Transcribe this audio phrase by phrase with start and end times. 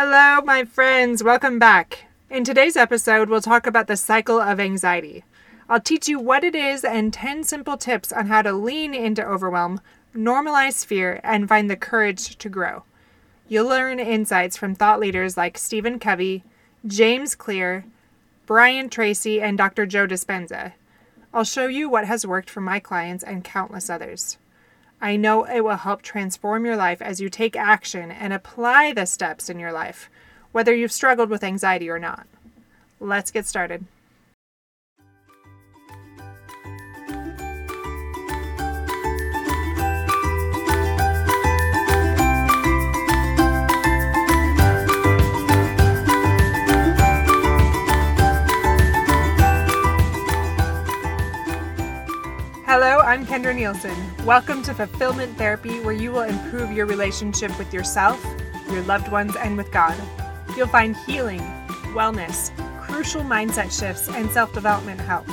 [0.00, 1.24] Hello, my friends.
[1.24, 2.04] Welcome back.
[2.30, 5.24] In today's episode, we'll talk about the cycle of anxiety.
[5.68, 9.26] I'll teach you what it is and 10 simple tips on how to lean into
[9.26, 9.80] overwhelm,
[10.14, 12.84] normalize fear, and find the courage to grow.
[13.48, 16.44] You'll learn insights from thought leaders like Stephen Covey,
[16.86, 17.84] James Clear,
[18.46, 19.84] Brian Tracy, and Dr.
[19.84, 20.74] Joe Dispenza.
[21.34, 24.38] I'll show you what has worked for my clients and countless others.
[25.00, 29.06] I know it will help transform your life as you take action and apply the
[29.06, 30.10] steps in your life,
[30.50, 32.26] whether you've struggled with anxiety or not.
[32.98, 33.84] Let's get started.
[53.38, 54.26] Kendra Nielsen.
[54.26, 58.20] Welcome to Fulfillment Therapy, where you will improve your relationship with yourself,
[58.68, 59.94] your loved ones, and with God.
[60.56, 61.38] You'll find healing,
[61.94, 62.50] wellness,
[62.82, 65.24] crucial mindset shifts, and self development help.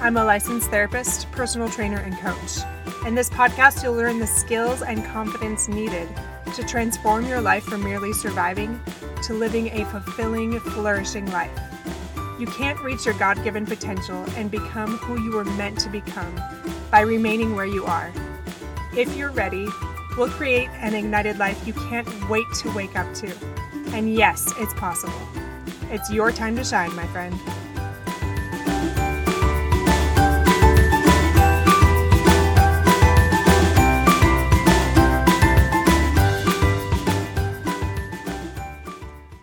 [0.00, 3.06] I'm a licensed therapist, personal trainer, and coach.
[3.06, 6.08] In this podcast, you'll learn the skills and confidence needed
[6.54, 8.80] to transform your life from merely surviving
[9.24, 11.52] to living a fulfilling, flourishing life.
[12.40, 16.34] You can't reach your God given potential and become who you were meant to become
[16.90, 18.12] by remaining where you are.
[18.96, 19.66] If you're ready,
[20.16, 23.32] we'll create an ignited life you can't wait to wake up to.
[23.92, 25.20] And yes, it's possible.
[25.90, 27.34] It's your time to shine, my friend.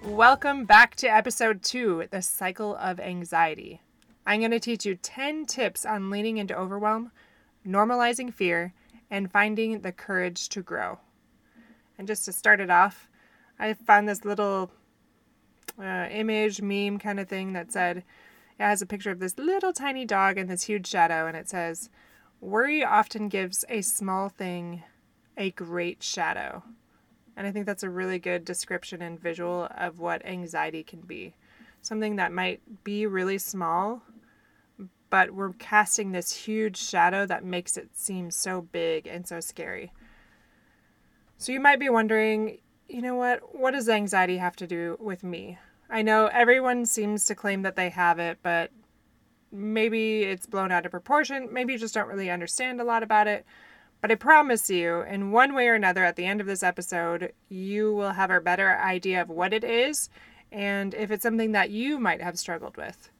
[0.06, 3.82] Welcome back to episode two The Cycle of Anxiety.
[4.26, 7.12] I'm going to teach you 10 tips on leaning into overwhelm,
[7.66, 8.74] normalizing fear,
[9.10, 11.00] and finding the courage to grow.
[11.98, 13.10] And just to start it off,
[13.60, 14.72] I found this little
[15.80, 19.74] uh, image, meme kind of thing that said, it has a picture of this little
[19.74, 21.90] tiny dog and this huge shadow, and it says,
[22.42, 24.84] Worry often gives a small thing
[25.38, 26.64] a great shadow.
[27.36, 31.34] And I think that's a really good description and visual of what anxiety can be.
[31.82, 34.04] Something that might be really small,
[35.14, 39.94] but we're casting this huge shadow that makes it seem so big and so scary.
[41.38, 42.58] So you might be wondering,
[42.90, 43.56] you know what?
[43.56, 45.60] What does anxiety have to do with me?
[45.88, 48.72] I know everyone seems to claim that they have it, but
[49.52, 51.48] maybe it's blown out of proportion.
[51.52, 53.46] Maybe you just don't really understand a lot about it.
[54.02, 57.34] But I promise you, in one way or another, at the end of this episode,
[57.50, 60.10] you will have a better idea of what it is
[60.52, 63.12] and if it's something that you might have struggled with.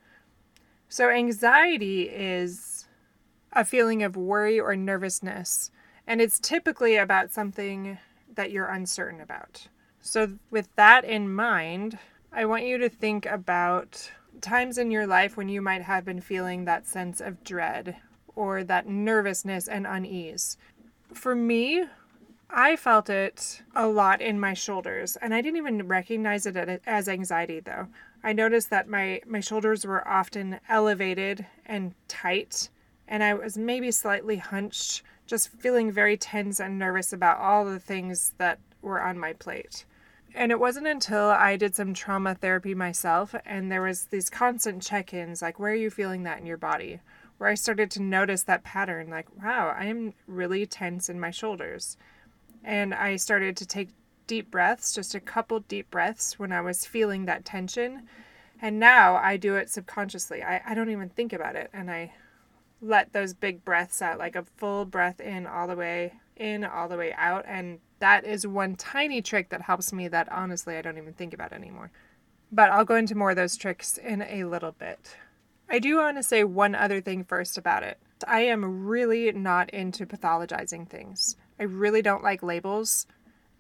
[0.94, 2.86] So, anxiety is
[3.52, 5.72] a feeling of worry or nervousness,
[6.06, 7.98] and it's typically about something
[8.36, 9.70] that you're uncertain about.
[10.02, 11.98] So, with that in mind,
[12.32, 16.22] I want you to think about times in your life when you might have been
[16.22, 17.98] feeling that sense of dread
[18.36, 20.58] or that nervousness and unease.
[21.12, 21.86] For me,
[22.52, 27.10] I felt it a lot in my shoulders, and I didn't even recognize it as
[27.10, 27.88] anxiety though.
[28.24, 32.70] I noticed that my, my shoulders were often elevated and tight,
[33.08, 37.80] and I was maybe slightly hunched, just feeling very tense and nervous about all the
[37.80, 39.86] things that were on my plate.
[40.36, 44.82] And it wasn't until I did some trauma therapy myself and there was these constant
[44.82, 47.02] check-ins like where are you feeling that in your body?
[47.38, 51.30] where I started to notice that pattern like, wow, I am really tense in my
[51.30, 51.98] shoulders.
[52.64, 53.90] And I started to take
[54.28, 58.08] deep breaths, just a couple deep breaths when I was feeling that tension.
[58.62, 60.44] And now I do it subconsciously.
[60.44, 61.70] I, I don't even think about it.
[61.74, 62.14] And I
[62.82, 66.88] let those big breaths out, like a full breath in all the way in, all
[66.88, 67.46] the way out.
[67.48, 71.34] And that is one tiny trick that helps me that honestly I don't even think
[71.34, 71.92] about anymore.
[72.52, 75.16] But I'll go into more of those tricks in a little bit.
[75.70, 77.98] I do want to say one other thing first about it.
[78.28, 81.36] I am really not into pathologizing things.
[81.60, 83.08] I really don't like labels,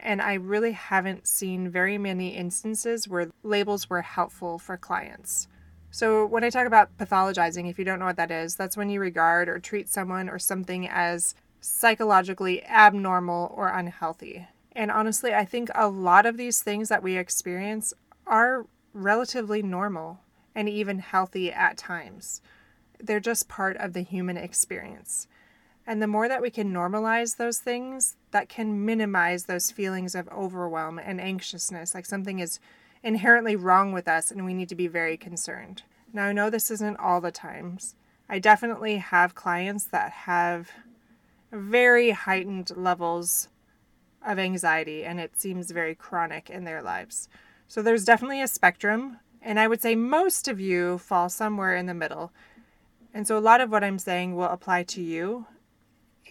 [0.04, 5.48] and I really haven't seen very many instances where labels were helpful for clients.
[5.90, 8.90] So, when I talk about pathologizing, if you don't know what that is, that's when
[8.90, 14.48] you regard or treat someone or something as psychologically abnormal or unhealthy.
[14.74, 17.94] And honestly, I think a lot of these things that we experience
[18.28, 20.20] are relatively normal
[20.56, 22.42] and even healthy at times.
[23.00, 25.28] They're just part of the human experience.
[25.86, 30.28] And the more that we can normalize those things, that can minimize those feelings of
[30.30, 32.60] overwhelm and anxiousness, like something is
[33.02, 35.84] inherently wrong with us and we need to be very concerned.
[36.12, 37.96] Now, I know this isn't all the times.
[38.28, 40.72] I definitely have clients that have
[41.52, 43.50] very heightened levels
[44.26, 47.30] of anxiety and it seems very chronic in their lives.
[47.68, 51.86] So there's definitely a spectrum, and I would say most of you fall somewhere in
[51.86, 52.32] the middle.
[53.14, 55.46] And so a lot of what I'm saying will apply to you,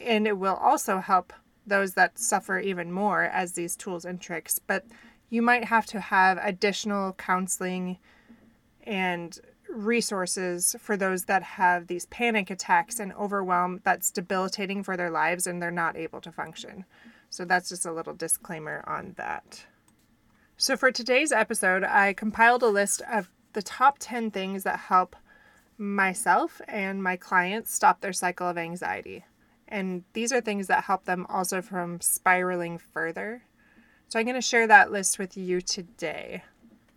[0.00, 1.32] and it will also help
[1.66, 4.58] those that suffer even more as these tools and tricks.
[4.58, 4.84] But
[5.28, 7.98] you might have to have additional counseling
[8.84, 9.38] and
[9.68, 15.46] resources for those that have these panic attacks and overwhelm that's debilitating for their lives
[15.46, 16.84] and they're not able to function.
[17.30, 19.64] So that's just a little disclaimer on that.
[20.58, 25.16] So for today's episode, I compiled a list of the top 10 things that help
[25.78, 29.24] myself and my clients stop their cycle of anxiety.
[29.72, 33.42] And these are things that help them also from spiraling further.
[34.08, 36.44] So I'm going to share that list with you today.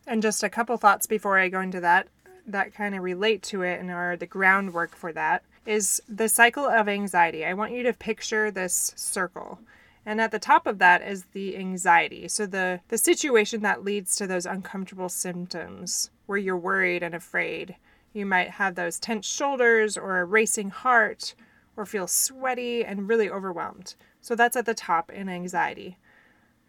[0.06, 2.10] And just a couple thoughts before I go into that
[2.46, 6.66] that kind of relate to it and are the groundwork for that is the cycle
[6.66, 7.44] of anxiety.
[7.44, 9.60] I want you to picture this circle.
[10.06, 12.28] And at the top of that is the anxiety.
[12.28, 17.78] So the the situation that leads to those uncomfortable symptoms where you're worried and afraid.
[18.12, 21.36] You might have those tense shoulders or a racing heart
[21.78, 23.96] or feel sweaty and really overwhelmed.
[24.22, 25.98] So that's at the top in anxiety.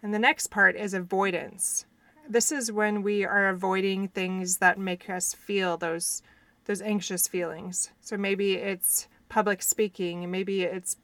[0.03, 1.87] And the next part is avoidance
[2.29, 6.23] this is when we are avoiding things that make us feel those
[6.65, 7.91] those anxious feelings.
[8.01, 10.97] So maybe it's public speaking, maybe it's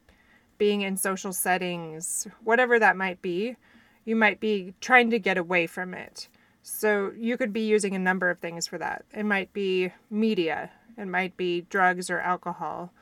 [0.58, 3.56] being in social settings, whatever that might be.
[4.05, 6.28] You might be trying to get away from it.
[6.64, 9.05] So you could be using a number of things for that.
[9.14, 12.93] It might be media, it might be drugs or alcohol.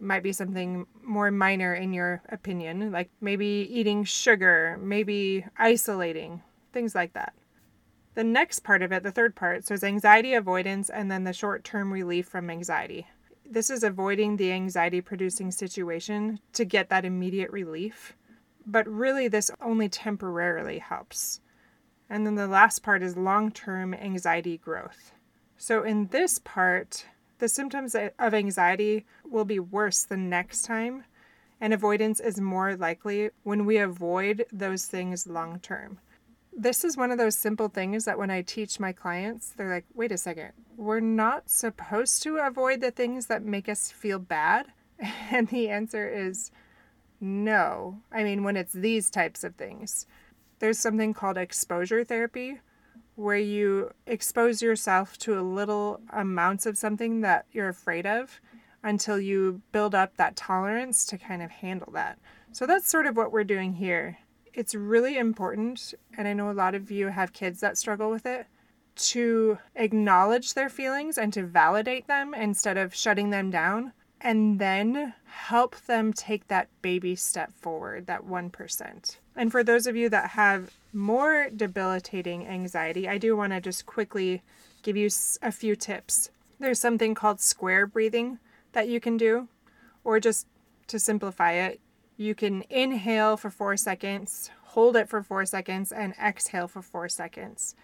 [0.00, 6.42] Might be something more minor in your opinion, like maybe eating sugar, maybe isolating,
[6.72, 7.32] things like that.
[8.14, 11.32] The next part of it, the third part, so is anxiety avoidance and then the
[11.32, 13.06] short term relief from anxiety.
[13.44, 18.14] This is avoiding the anxiety producing situation to get that immediate relief.
[18.66, 21.40] But really, this only temporarily helps.
[22.08, 25.12] And then the last part is long term anxiety growth.
[25.56, 27.06] So, in this part,
[27.38, 31.04] the symptoms of anxiety will be worse the next time,
[31.60, 35.98] and avoidance is more likely when we avoid those things long term
[36.56, 39.86] this is one of those simple things that when I teach my clients, they're like,
[39.94, 44.66] wait a second, we're not supposed to avoid the things that make us feel bad?
[45.30, 46.52] And the answer is
[47.20, 48.00] no.
[48.12, 50.06] I mean, when it's these types of things,
[50.60, 52.60] there's something called exposure therapy
[53.16, 58.40] where you expose yourself to a little amounts of something that you're afraid of
[58.82, 62.18] until you build up that tolerance to kind of handle that.
[62.52, 64.18] So that's sort of what we're doing here
[64.54, 68.24] it's really important, and I know a lot of you have kids that struggle with
[68.24, 68.46] it,
[68.96, 75.14] to acknowledge their feelings and to validate them instead of shutting them down, and then
[75.26, 79.16] help them take that baby step forward, that 1%.
[79.36, 83.84] And for those of you that have more debilitating anxiety, I do want to just
[83.86, 84.42] quickly
[84.82, 85.08] give you
[85.42, 86.30] a few tips.
[86.60, 88.38] There's something called square breathing
[88.72, 89.48] that you can do,
[90.04, 90.46] or just
[90.88, 91.80] to simplify it,
[92.16, 97.08] you can inhale for four seconds, hold it for four seconds, and exhale for four
[97.08, 97.74] seconds.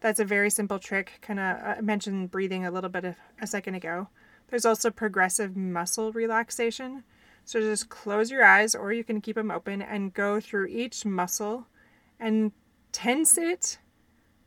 [0.00, 1.18] That's a very simple trick.
[1.20, 4.08] Kind of uh, mentioned breathing a little bit a, a second ago.
[4.48, 7.04] There's also progressive muscle relaxation.
[7.46, 11.06] So just close your eyes, or you can keep them open and go through each
[11.06, 11.66] muscle
[12.20, 12.52] and
[12.92, 13.78] tense it,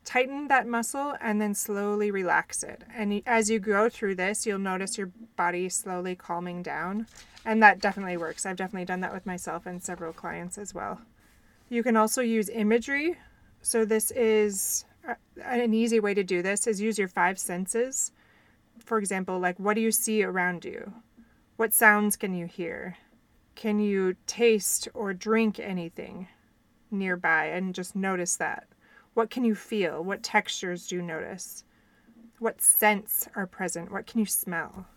[0.04, 2.84] tighten that muscle, and then slowly relax it.
[2.94, 7.08] And as you go through this, you'll notice your body slowly calming down
[7.46, 8.46] and that definitely works.
[8.46, 11.02] I've definitely done that with myself and several clients as well.
[11.70, 13.18] You can also use imagery.
[13.62, 18.12] So this is uh, an easy way to do this is use your five senses.
[18.84, 20.94] For example, like what do you see around you?
[21.60, 22.96] What sounds can you hear?
[23.56, 26.30] Can you taste or drink anything
[26.90, 28.70] nearby and just notice that?
[29.14, 30.02] What can you feel?
[30.02, 31.66] What textures do you notice?
[32.38, 33.92] What scents are present?
[33.92, 34.88] What can you smell?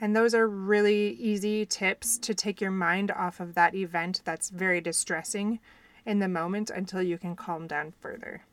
[0.00, 4.50] And those are really easy tips to take your mind off of that event that's
[4.50, 5.58] very distressing
[6.04, 8.44] in the moment until you can calm down further.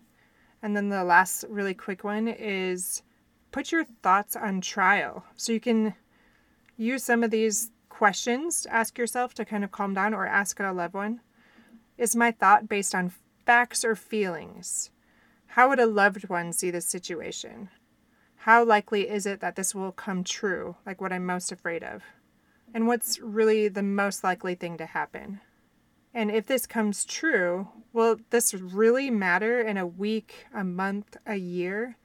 [0.63, 3.03] And then the last really quick one is
[3.51, 5.23] put your thoughts on trial.
[5.35, 5.93] So you can
[6.77, 10.59] use some of these questions to ask yourself to kind of calm down or ask
[10.59, 11.21] a loved one.
[11.97, 13.13] Is my thought based on
[13.45, 14.89] facts or feelings?
[15.47, 17.69] How would a loved one see this situation?
[18.37, 22.03] How likely is it that this will come true, like what I'm most afraid of?
[22.73, 25.39] And what's really the most likely thing to happen?
[26.13, 31.35] And if this comes true, will this really matter in a week, a month, a
[31.35, 31.97] year?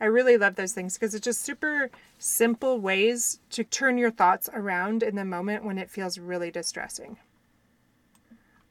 [0.00, 4.48] I really love those things because it's just super simple ways to turn your thoughts
[4.52, 7.16] around in the moment when it feels really distressing.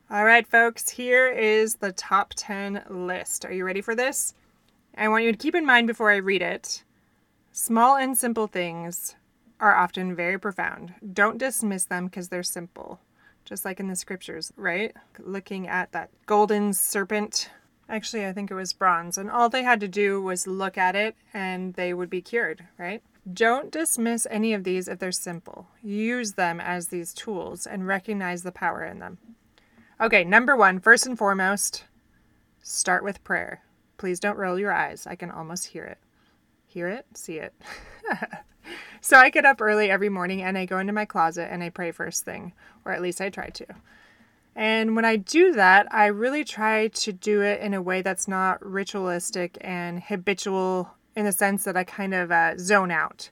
[0.10, 3.44] All right, folks, here is the top 10 list.
[3.44, 4.36] Are you ready for this?
[4.96, 6.84] I want you to keep in mind before I read it
[7.56, 9.16] small and simple things
[9.62, 10.94] are often very profound.
[11.14, 13.00] Don't dismiss them because they're simple,
[13.46, 14.94] just like in the scriptures, right?
[15.20, 17.50] Looking at that golden serpent.
[17.88, 20.96] Actually, I think it was bronze, and all they had to do was look at
[20.96, 23.04] it and they would be cured, right?
[23.32, 25.68] Don't dismiss any of these if they're simple.
[25.84, 29.18] Use them as these tools and recognize the power in them.
[30.00, 31.86] Okay, number one, first and foremost,
[32.62, 33.64] start with prayer.
[33.98, 35.08] Please don't roll your eyes.
[35.08, 35.98] I can almost hear it.
[36.68, 37.06] Hear it?
[37.14, 37.54] See it.
[39.02, 41.70] so I get up early every morning and I go into my closet and I
[41.70, 43.66] pray first thing, or at least I try to.
[44.56, 48.28] And when I do that, I really try to do it in a way that's
[48.28, 53.30] not ritualistic and habitual in the sense that I kind of uh, zone out.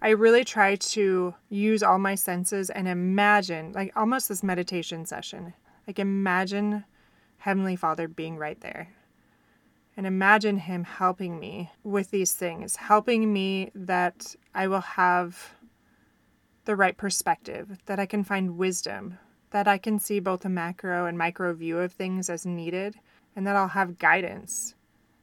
[0.00, 5.52] I really try to use all my senses and imagine, like almost this meditation session.
[5.86, 6.84] Like imagine
[7.38, 8.88] Heavenly Father being right there.
[9.96, 15.54] And imagine Him helping me with these things, helping me that I will have
[16.64, 19.18] the right perspective, that I can find wisdom,
[19.52, 22.96] that I can see both a macro and micro view of things as needed,
[23.36, 24.74] and that I'll have guidance.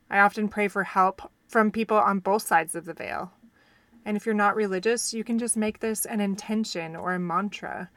[0.09, 3.33] I often pray for help from people on both sides of the veil.
[4.05, 7.89] And if you're not religious, you can just make this an intention or a mantra.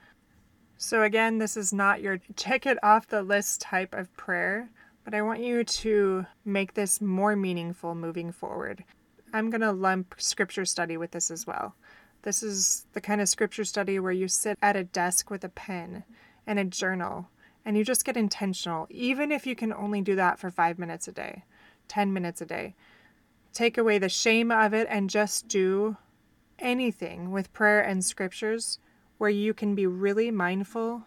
[0.77, 4.69] So, again, this is not your check it off the list type of prayer,
[5.05, 8.85] but I want you to make this more meaningful moving forward.
[9.33, 11.75] I'm going to lump scripture study with this as well.
[12.23, 15.49] This is the kind of scripture study where you sit at a desk with a
[15.49, 16.05] pen
[16.47, 17.29] and a journal
[17.65, 21.07] and you just get intentional, even if you can only do that for five minutes
[21.07, 21.45] a day,
[21.89, 22.75] 10 minutes a day
[23.53, 25.97] take away the shame of it and just do
[26.59, 28.79] anything with prayer and scriptures
[29.19, 31.03] where you can be really mindful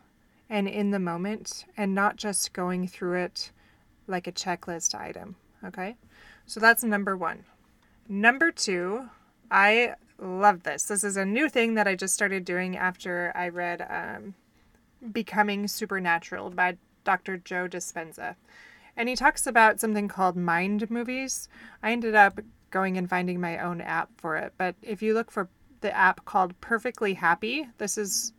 [0.49, 3.51] and in the moment and not just going through it
[4.07, 5.35] like a checklist item.
[5.63, 5.95] Okay?
[6.45, 7.45] So that's number one.
[8.07, 9.09] Number two,
[9.49, 10.83] I love this.
[10.83, 14.33] This is a new thing that I just started doing after I read um,
[15.11, 17.37] Becoming Supernatural by Dr.
[17.37, 18.35] Joe Dispenza
[18.97, 21.49] and he talks about something called mind movies.
[21.83, 22.39] I ended up
[22.71, 25.49] going and finding my own app for it, but if you look for
[25.81, 28.33] the app called Perfectly Happy, this is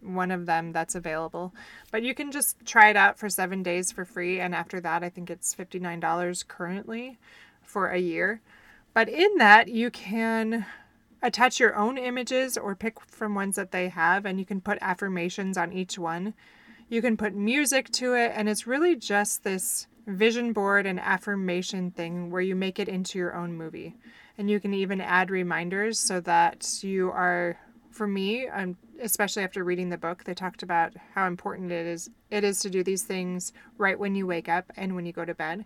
[0.00, 1.54] one of them that's available.
[1.90, 5.02] But you can just try it out for seven days for free, and after that,
[5.02, 7.18] I think it's $59 currently
[7.62, 8.40] for a year.
[8.92, 10.66] But in that, you can
[11.24, 14.78] attach your own images or pick from ones that they have, and you can put
[14.82, 16.34] affirmations on each one.
[16.90, 21.90] You can put music to it, and it's really just this vision board and affirmation
[21.90, 23.96] thing where you make it into your own movie.
[24.36, 27.58] And you can even add reminders so that you are,
[27.90, 32.10] for me, um, especially after reading the book, they talked about how important it is
[32.30, 35.24] it is to do these things right when you wake up and when you go
[35.24, 35.64] to bed.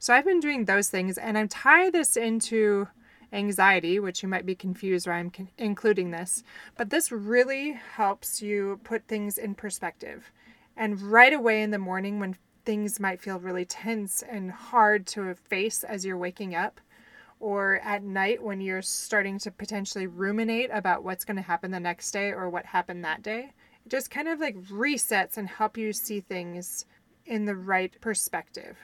[0.00, 2.88] So I've been doing those things, and I'm tie this into
[3.32, 6.42] anxiety, which you might be confused why I'm con- including this,
[6.76, 10.32] but this really helps you put things in perspective.
[10.76, 15.34] And right away in the morning, when things might feel really tense and hard to
[15.34, 16.80] face as you're waking up,
[17.40, 21.80] or at night when you're starting to potentially ruminate about what's going to happen the
[21.80, 23.52] next day or what happened that day,
[23.84, 26.84] it just kind of like resets and help you see things
[27.26, 28.76] in the right perspective.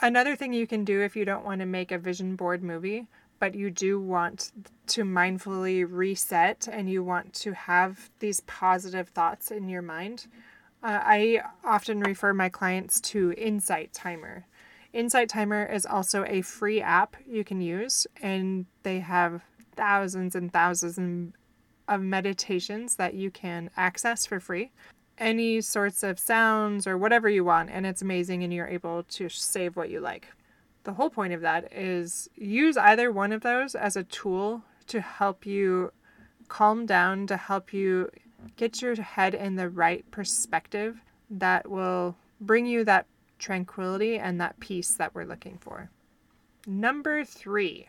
[0.00, 3.06] Another thing you can do if you don't want to make a vision board movie,
[3.42, 4.52] but you do want
[4.86, 10.28] to mindfully reset and you want to have these positive thoughts in your mind,
[10.84, 14.46] uh, I often refer my clients to Insight Timer.
[14.92, 19.42] Insight Timer is also a free app you can use, and they have
[19.74, 21.34] thousands and thousands
[21.88, 24.70] of meditations that you can access for free.
[25.18, 29.28] Any sorts of sounds or whatever you want, and it's amazing, and you're able to
[29.28, 30.28] save what you like.
[30.84, 35.00] The whole point of that is use either one of those as a tool to
[35.00, 35.92] help you
[36.48, 38.10] calm down, to help you
[38.56, 43.06] get your head in the right perspective that will bring you that
[43.38, 45.90] tranquility and that peace that we're looking for.
[46.66, 47.86] Number three,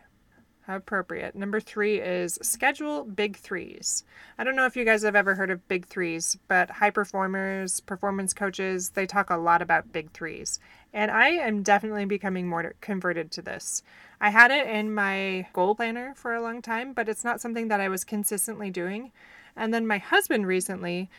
[0.66, 1.36] how appropriate.
[1.36, 4.04] Number three is schedule big threes.
[4.38, 7.82] I don't know if you guys have ever heard of big threes, but high performers,
[7.82, 10.60] performance coaches, they talk a lot about big threes.
[10.94, 13.82] And I am definitely becoming more converted to this.
[14.22, 17.68] I had it in my goal planner for a long time, but it's not something
[17.70, 19.12] that I was consistently doing.
[19.56, 21.10] And then my husband recently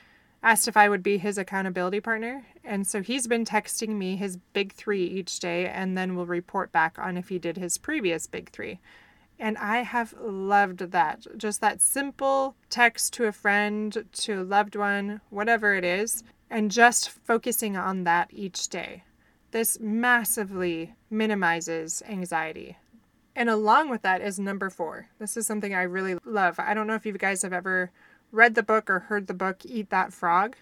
[0.44, 2.44] asked if I would be his accountability partner.
[2.62, 6.70] And so he's been texting me his big three each day and then will report
[6.70, 8.78] back on if he did his previous big three.
[9.40, 11.26] And I have loved that.
[11.36, 16.70] Just that simple text to a friend, to a loved one, whatever it is, and
[16.70, 19.02] just focusing on that each day.
[19.54, 22.76] This massively minimizes anxiety.
[23.36, 25.10] And along with that is number four.
[25.20, 26.58] This is something I really love.
[26.58, 27.92] I don't know if you guys have ever
[28.32, 30.56] read the book or heard the book Eat That Frog.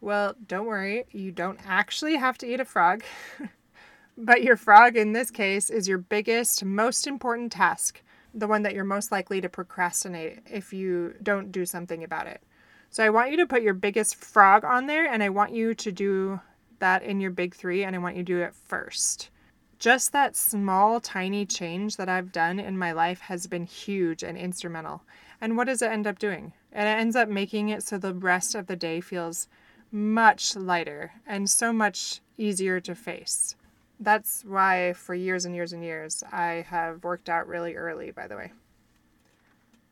[0.00, 3.02] Well, don't worry, you don't actually have to eat a frog.
[4.16, 8.00] but your frog in this case is your biggest, most important task,
[8.32, 12.40] the one that you're most likely to procrastinate if you don't do something about it.
[12.88, 15.74] So I want you to put your biggest frog on there and I want you
[15.74, 16.40] to do
[16.80, 19.30] that in your big three and I want you to do it first.
[19.78, 24.36] Just that small, tiny change that I've done in my life has been huge and
[24.36, 25.02] instrumental.
[25.40, 26.52] And what does it end up doing?
[26.70, 29.48] And it ends up making it so the rest of the day feels
[29.90, 33.56] much lighter and so much easier to face.
[33.98, 38.26] That's why, for years and years and years, I have worked out really early, by
[38.26, 38.52] the way.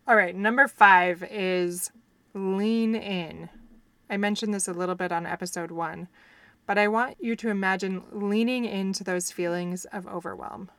[0.07, 1.90] All right, number five is
[2.33, 3.50] lean in.
[4.09, 6.09] I mentioned this a little bit on episode one,
[6.68, 10.70] but I want you to imagine leaning into those feelings of overwhelm.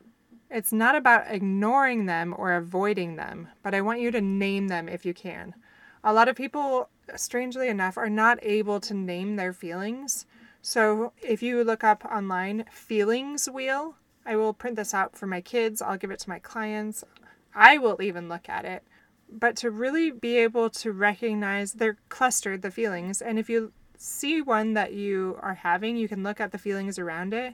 [0.51, 4.88] It's not about ignoring them or avoiding them, but I want you to name them
[4.88, 5.55] if you can.
[6.03, 10.27] A lot of people, strangely enough, are not able to name their feelings.
[10.62, 13.96] So if you look up online, feelings wheel,
[14.27, 17.03] I will print this out for my kids, I'll give it to my clients.
[17.55, 18.84] I will even look at it
[19.31, 24.41] but to really be able to recognize they're clustered the feelings and if you see
[24.41, 27.53] one that you are having you can look at the feelings around it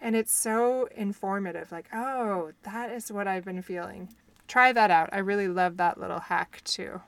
[0.00, 4.08] and it's so informative like oh that is what i've been feeling.
[4.46, 5.08] Try that out.
[5.12, 7.00] I really love that little hack too.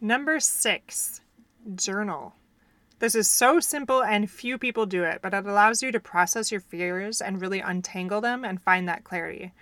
[0.00, 1.20] Number six
[1.74, 2.34] journal.
[3.00, 6.52] This is so simple and few people do it but it allows you to process
[6.52, 9.52] your fears and really untangle them and find that clarity.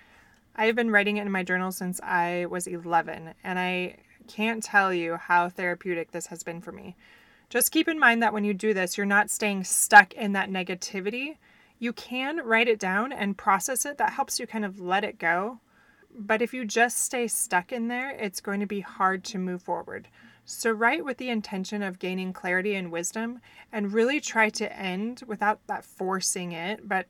[0.54, 3.96] I've been writing it in my journal since I was 11, and I
[4.28, 6.96] can't tell you how therapeutic this has been for me.
[7.50, 10.50] Just keep in mind that when you do this, you're not staying stuck in that
[10.50, 11.36] negativity.
[11.80, 13.98] You can write it down and process it.
[13.98, 15.58] That helps you kind of let it go.
[16.16, 19.62] But if you just stay stuck in there, it's going to be hard to move
[19.62, 20.06] forward.
[20.44, 23.40] So, write with the intention of gaining clarity and wisdom
[23.72, 27.06] and really try to end without that forcing it, but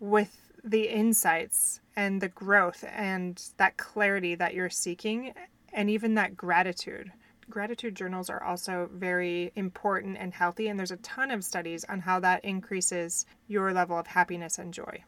[0.00, 5.32] with the insights and the growth and that clarity that you're seeking,
[5.72, 7.12] and even that gratitude.
[7.48, 12.00] Gratitude journals are also very important and healthy, and there's a ton of studies on
[12.00, 15.04] how that increases your level of happiness and joy.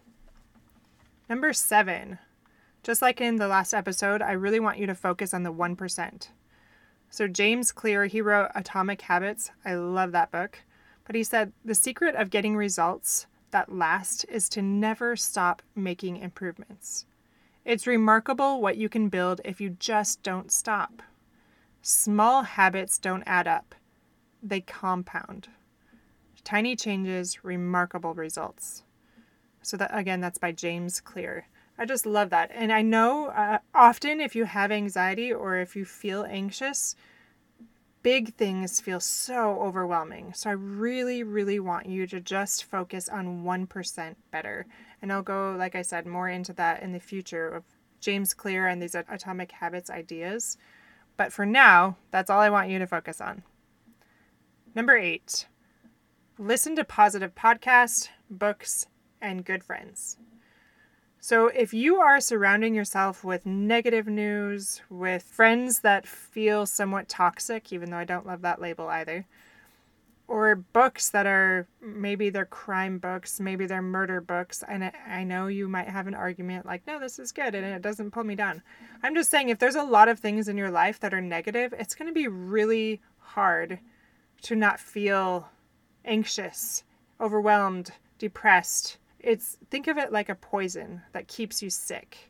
[1.28, 2.18] Number seven,
[2.82, 6.28] just like in the last episode, I really want you to focus on the 1%.
[7.10, 9.50] So, James Clear, he wrote Atomic Habits.
[9.64, 10.60] I love that book.
[11.04, 16.18] But he said the secret of getting results that last is to never stop making
[16.18, 17.06] improvements.
[17.64, 21.02] It's remarkable what you can build if you just don't stop.
[21.90, 23.74] Small habits don't add up,
[24.42, 25.48] they compound.
[26.44, 28.82] Tiny changes, remarkable results.
[29.62, 31.46] So, that again, that's by James Clear.
[31.78, 32.50] I just love that.
[32.52, 36.94] And I know uh, often if you have anxiety or if you feel anxious,
[38.02, 40.34] big things feel so overwhelming.
[40.34, 44.66] So I really, really want you to just focus on 1% better.
[45.00, 47.64] And I'll go, like I said, more into that in the future of
[47.98, 50.58] James Clear and these atomic habits ideas.
[51.18, 53.42] But for now, that's all I want you to focus on.
[54.74, 55.46] Number eight,
[56.38, 58.86] listen to positive podcasts, books,
[59.20, 60.16] and good friends.
[61.20, 67.72] So, if you are surrounding yourself with negative news, with friends that feel somewhat toxic,
[67.72, 69.26] even though I don't love that label either,
[70.28, 75.46] or books that are maybe they're crime books, maybe they're murder books, and I know
[75.46, 78.34] you might have an argument like, no, this is good and it doesn't pull me
[78.34, 78.62] down.
[79.02, 81.74] I'm just saying, if there's a lot of things in your life that are negative,
[81.76, 83.80] it's going to be really hard
[84.42, 85.48] to not feel
[86.04, 86.84] anxious,
[87.20, 92.27] overwhelmed, depressed it's think of it like a poison that keeps you sick.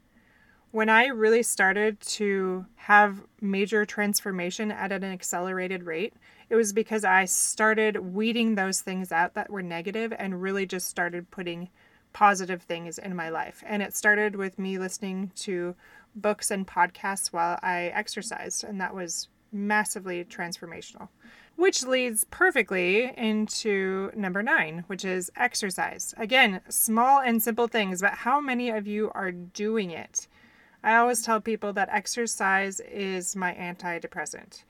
[0.78, 6.14] When I really started to have major transformation at an accelerated rate,
[6.48, 10.86] it was because I started weeding those things out that were negative and really just
[10.86, 11.68] started putting
[12.12, 13.60] positive things in my life.
[13.66, 15.74] And it started with me listening to
[16.14, 21.08] books and podcasts while I exercised, and that was massively transformational
[21.56, 26.14] which leads perfectly into number nine, which is exercise.
[26.16, 30.28] Again, small and simple things, but how many of you are doing it?
[30.82, 34.62] I always tell people that exercise is my antidepressant.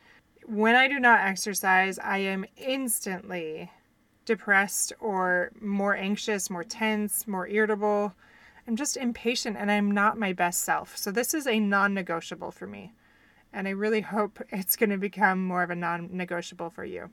[0.46, 3.70] When I do not exercise, I am instantly
[4.24, 8.14] depressed or more anxious, more tense, more irritable.
[8.66, 10.96] I'm just impatient and I'm not my best self.
[10.96, 12.92] So, this is a non negotiable for me
[13.52, 17.10] and I really hope it's going to become more of a non negotiable for you.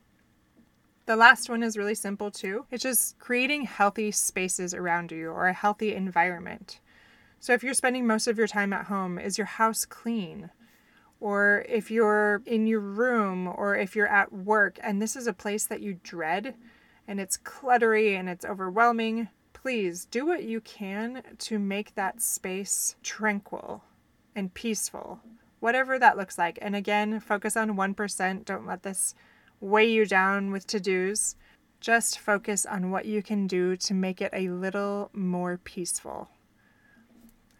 [1.05, 2.65] The last one is really simple too.
[2.71, 6.79] It's just creating healthy spaces around you or a healthy environment.
[7.45, 10.49] So if you're spending most of your time at home, is your house clean?
[11.19, 15.31] Or if you're in your room or if you're at work and this is a
[15.31, 16.55] place that you dread
[17.07, 22.95] and it's cluttery and it's overwhelming, please do what you can to make that space
[23.03, 23.83] tranquil
[24.35, 25.19] and peaceful,
[25.59, 26.57] whatever that looks like.
[26.63, 28.43] And again, focus on 1%.
[28.45, 29.13] Don't let this
[29.59, 31.35] weigh you down with to dos.
[31.79, 36.27] Just focus on what you can do to make it a little more peaceful.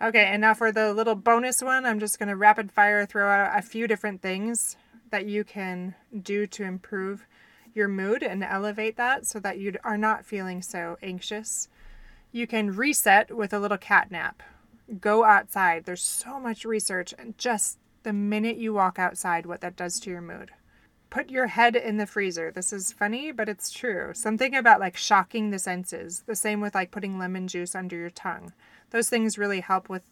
[0.02, 3.30] Okay, and now for the little bonus one, I'm just going to rapid fire throw
[3.30, 4.76] out a few different things
[5.10, 7.26] that you can do to improve
[7.74, 11.70] your mood and elevate that so that you are not feeling so anxious.
[12.34, 14.44] You can reset with a little cat nap.
[15.00, 15.86] Go outside.
[15.86, 20.10] There's so much research, and just the minute you walk outside, what that does to
[20.10, 20.52] your mood.
[21.10, 22.52] Put your head in the freezer.
[22.52, 24.12] This is funny, but it's true.
[24.14, 26.24] Something about like shocking the senses.
[26.28, 28.52] The same with like putting lemon juice under your tongue
[28.96, 30.04] those things really help with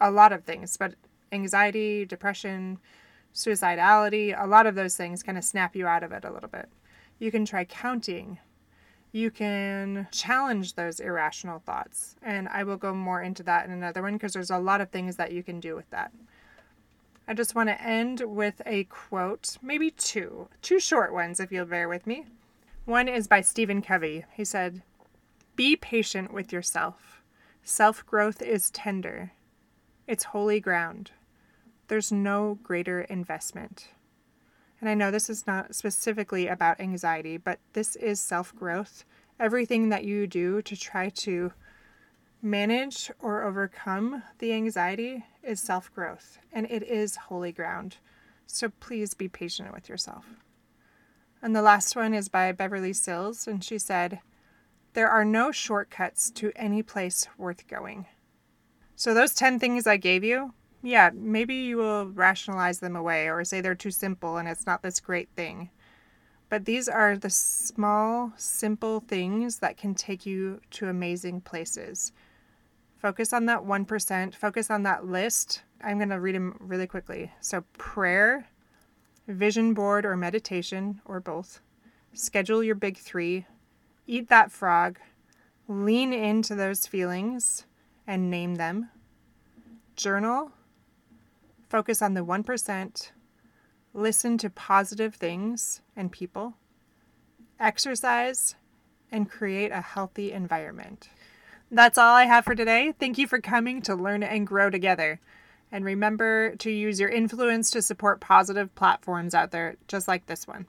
[0.00, 0.94] a lot of things, but
[1.32, 2.78] anxiety, depression,
[3.34, 6.48] suicidality, a lot of those things kind of snap you out of it a little
[6.48, 6.68] bit.
[7.18, 8.38] You can try counting.
[9.10, 12.14] You can challenge those irrational thoughts.
[12.22, 14.90] And I will go more into that in another one because there's a lot of
[14.90, 16.12] things that you can do with that.
[17.26, 21.66] I just want to end with a quote, maybe two, two short ones if you'll
[21.66, 22.26] bear with me.
[22.84, 24.24] One is by Stephen Covey.
[24.36, 24.82] He said,
[25.56, 27.19] Be patient with yourself.
[27.62, 29.32] Self growth is tender,
[30.06, 31.12] it's holy ground.
[31.88, 33.88] There's no greater investment.
[34.80, 39.04] And I know this is not specifically about anxiety, but this is self growth.
[39.38, 41.52] Everything that you do to try to
[42.42, 47.96] manage or overcome the anxiety is self growth, and it is holy ground.
[48.46, 50.24] So please be patient with yourself.
[51.42, 54.20] And the last one is by Beverly Sills, and she said,
[54.92, 58.06] there are no shortcuts to any place worth going.
[58.96, 63.44] So, those 10 things I gave you, yeah, maybe you will rationalize them away or
[63.44, 65.70] say they're too simple and it's not this great thing.
[66.48, 72.12] But these are the small, simple things that can take you to amazing places.
[72.96, 75.62] Focus on that 1%, focus on that list.
[75.82, 77.32] I'm going to read them really quickly.
[77.40, 78.48] So, prayer,
[79.28, 81.60] vision board or meditation, or both.
[82.12, 83.46] Schedule your big three,
[84.10, 84.98] eat that frog,
[85.68, 87.64] lean into those feelings
[88.06, 88.90] and name them.
[89.94, 90.50] Journal,
[91.68, 93.10] focus on the 1%,
[93.94, 96.54] listen to positive things and people,
[97.60, 98.56] exercise,
[99.12, 101.08] and create a healthy environment.
[101.70, 102.92] That's all I have for today.
[102.98, 105.20] Thank you for coming to learn and grow together.
[105.70, 110.48] And remember to use your influence to support positive platforms out there, just like this
[110.48, 110.66] one.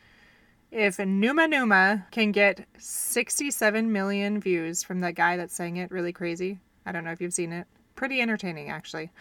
[0.72, 6.14] If Numa Numa can get 67 million views from that guy that sang it really
[6.14, 7.68] crazy, I don't know if you've seen it.
[7.96, 9.12] Pretty entertaining, actually.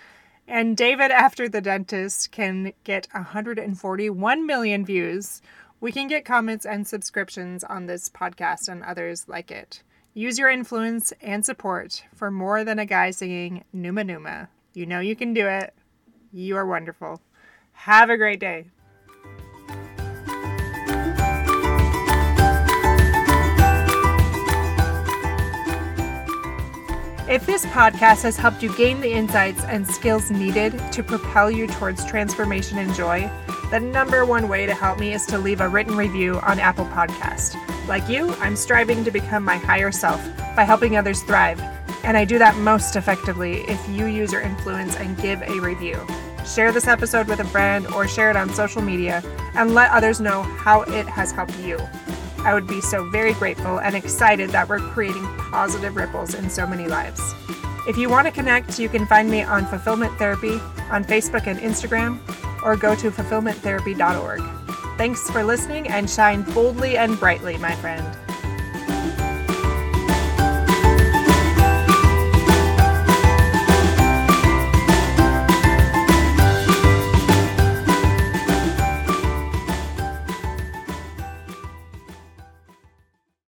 [0.46, 5.42] And David After the Dentist can get 141 million views.
[5.80, 9.82] We can get comments and subscriptions on this podcast and others like it.
[10.14, 14.50] Use your influence and support for more than a guy singing Numa Numa.
[14.72, 15.74] You know you can do it.
[16.32, 17.20] You are wonderful.
[17.72, 18.66] Have a great day.
[27.30, 31.68] If this podcast has helped you gain the insights and skills needed to propel you
[31.68, 33.30] towards transformation and joy,
[33.70, 36.86] the number one way to help me is to leave a written review on Apple
[36.86, 37.54] Podcast.
[37.86, 40.20] Like you, I'm striving to become my higher self
[40.56, 41.60] by helping others thrive,
[42.02, 46.04] and I do that most effectively if you use your influence and give a review.
[46.44, 49.22] Share this episode with a friend or share it on social media
[49.54, 51.78] and let others know how it has helped you.
[52.44, 56.66] I would be so very grateful and excited that we're creating positive ripples in so
[56.66, 57.20] many lives.
[57.86, 61.58] If you want to connect, you can find me on Fulfillment Therapy on Facebook and
[61.60, 62.18] Instagram,
[62.62, 64.42] or go to fulfillmenttherapy.org.
[64.96, 68.06] Thanks for listening and shine boldly and brightly, my friend.